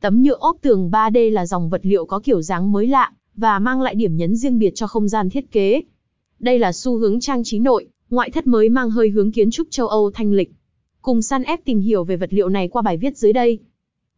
[0.00, 3.58] Tấm nhựa ốp tường 3D là dòng vật liệu có kiểu dáng mới lạ và
[3.58, 5.82] mang lại điểm nhấn riêng biệt cho không gian thiết kế.
[6.38, 9.68] Đây là xu hướng trang trí nội, ngoại thất mới mang hơi hướng kiến trúc
[9.70, 10.52] châu Âu thanh lịch.
[11.02, 13.58] Cùng săn ép tìm hiểu về vật liệu này qua bài viết dưới đây.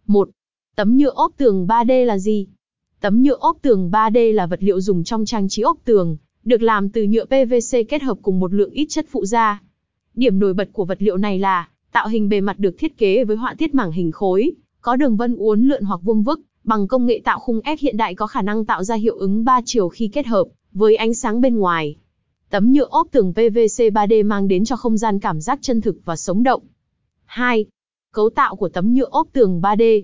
[0.06, 0.30] 1.
[0.77, 2.47] Tấm nhựa ốp tường 3D là gì?
[3.01, 6.62] Tấm nhựa ốp tường 3D là vật liệu dùng trong trang trí ốp tường, được
[6.62, 9.62] làm từ nhựa PVC kết hợp cùng một lượng ít chất phụ gia.
[10.15, 13.25] Điểm nổi bật của vật liệu này là tạo hình bề mặt được thiết kế
[13.25, 16.89] với họa tiết mảng hình khối, có đường vân uốn lượn hoặc vuông vức, bằng
[16.89, 19.61] công nghệ tạo khung ép hiện đại có khả năng tạo ra hiệu ứng ba
[19.65, 21.97] chiều khi kết hợp với ánh sáng bên ngoài.
[22.51, 25.97] Tấm nhựa ốp tường PVC 3D mang đến cho không gian cảm giác chân thực
[26.05, 26.62] và sống động.
[27.24, 27.65] 2.
[28.12, 30.02] Cấu tạo của tấm nhựa ốp tường 3D.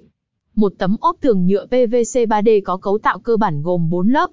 [0.54, 4.30] Một tấm ốp tường nhựa PVC 3D có cấu tạo cơ bản gồm 4 lớp.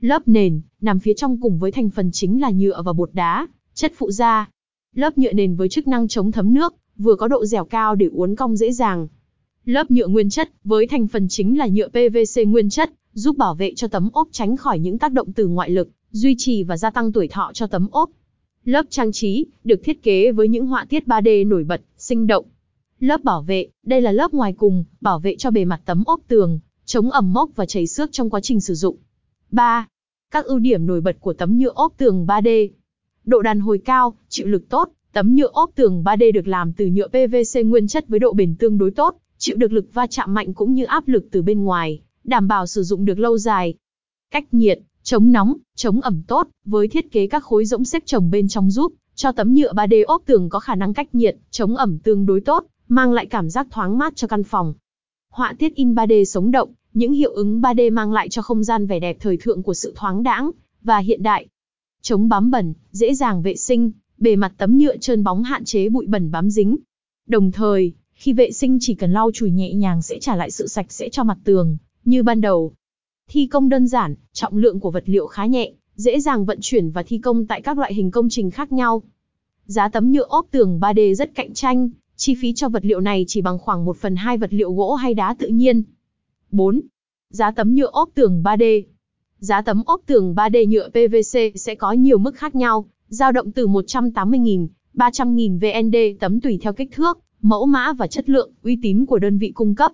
[0.00, 3.46] Lớp nền, nằm phía trong cùng với thành phần chính là nhựa và bột đá,
[3.74, 4.50] chất phụ gia.
[4.94, 8.06] Lớp nhựa nền với chức năng chống thấm nước, vừa có độ dẻo cao để
[8.06, 9.08] uốn cong dễ dàng.
[9.64, 13.54] Lớp nhựa nguyên chất, với thành phần chính là nhựa PVC nguyên chất, giúp bảo
[13.54, 16.76] vệ cho tấm ốp tránh khỏi những tác động từ ngoại lực, duy trì và
[16.76, 18.10] gia tăng tuổi thọ cho tấm ốp.
[18.64, 22.44] Lớp trang trí, được thiết kế với những họa tiết 3D nổi bật, sinh động.
[23.00, 26.20] Lớp bảo vệ, đây là lớp ngoài cùng, bảo vệ cho bề mặt tấm ốp
[26.28, 28.96] tường, chống ẩm mốc và chảy xước trong quá trình sử dụng.
[29.50, 29.86] 3.
[30.30, 32.68] Các ưu điểm nổi bật của tấm nhựa ốp tường 3D.
[33.24, 36.86] Độ đàn hồi cao, chịu lực tốt, tấm nhựa ốp tường 3D được làm từ
[36.86, 40.34] nhựa PVC nguyên chất với độ bền tương đối tốt, chịu được lực va chạm
[40.34, 43.74] mạnh cũng như áp lực từ bên ngoài, đảm bảo sử dụng được lâu dài.
[44.30, 48.30] Cách nhiệt, chống nóng, chống ẩm tốt, với thiết kế các khối rỗng xếp chồng
[48.30, 51.76] bên trong giúp cho tấm nhựa 3D ốp tường có khả năng cách nhiệt, chống
[51.76, 54.74] ẩm tương đối tốt, mang lại cảm giác thoáng mát cho căn phòng.
[55.30, 58.86] Họa tiết in 3D sống động, những hiệu ứng 3D mang lại cho không gian
[58.86, 60.50] vẻ đẹp thời thượng của sự thoáng đãng
[60.82, 61.46] và hiện đại.
[62.02, 65.88] Chống bám bẩn, dễ dàng vệ sinh, bề mặt tấm nhựa trơn bóng hạn chế
[65.88, 66.76] bụi bẩn bám dính.
[67.26, 70.66] Đồng thời, khi vệ sinh chỉ cần lau chùi nhẹ nhàng sẽ trả lại sự
[70.66, 72.72] sạch sẽ cho mặt tường, như ban đầu.
[73.30, 76.90] Thi công đơn giản, trọng lượng của vật liệu khá nhẹ, dễ dàng vận chuyển
[76.90, 79.02] và thi công tại các loại hình công trình khác nhau.
[79.66, 83.24] Giá tấm nhựa ốp tường 3D rất cạnh tranh, chi phí cho vật liệu này
[83.28, 85.82] chỉ bằng khoảng 1 phần 2 vật liệu gỗ hay đá tự nhiên.
[86.50, 86.80] 4.
[87.30, 88.82] Giá tấm nhựa ốp tường 3D
[89.38, 93.52] Giá tấm ốp tường 3D nhựa PVC sẽ có nhiều mức khác nhau, dao động
[93.52, 98.78] từ 180.000, 300.000 VND tấm tùy theo kích thước, mẫu mã và chất lượng, uy
[98.82, 99.92] tín của đơn vị cung cấp.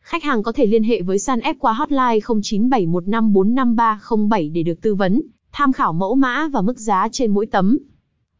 [0.00, 4.94] Khách hàng có thể liên hệ với San F qua hotline 0971545307 để được tư
[4.94, 7.78] vấn, tham khảo mẫu mã và mức giá trên mỗi tấm.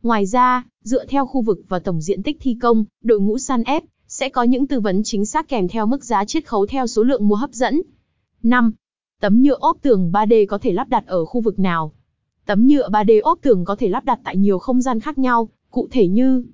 [0.03, 3.63] Ngoài ra, dựa theo khu vực và tổng diện tích thi công, đội ngũ San
[3.63, 6.87] F sẽ có những tư vấn chính xác kèm theo mức giá chiết khấu theo
[6.87, 7.83] số lượng mua hấp dẫn.
[8.43, 8.73] 5.
[9.21, 11.93] Tấm nhựa ốp tường 3D có thể lắp đặt ở khu vực nào?
[12.47, 15.49] Tấm nhựa 3D ốp tường có thể lắp đặt tại nhiều không gian khác nhau,
[15.71, 16.45] cụ thể như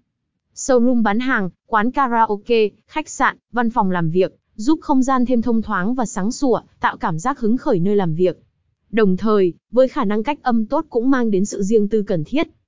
[0.57, 5.43] showroom bán hàng, quán karaoke, khách sạn, văn phòng làm việc, giúp không gian thêm
[5.43, 8.43] thông thoáng và sáng sủa, tạo cảm giác hứng khởi nơi làm việc.
[8.91, 12.25] Đồng thời, với khả năng cách âm tốt cũng mang đến sự riêng tư cần
[12.25, 12.49] thiết.